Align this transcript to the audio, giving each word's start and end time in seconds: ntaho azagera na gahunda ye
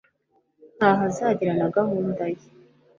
ntaho 0.77 1.01
azagera 1.09 1.53
na 1.59 1.67
gahunda 1.75 2.23
ye 2.33 2.45